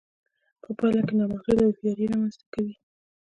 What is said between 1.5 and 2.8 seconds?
هوښياري رامنځته کوي.